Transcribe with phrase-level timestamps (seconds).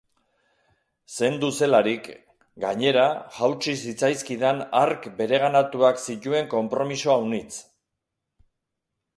[1.25, 2.09] Zendu zelarik,
[2.63, 3.03] gainera
[3.37, 7.55] jautsi zitzaizkidan hark bereganatuak zituen konpromiso aunitz.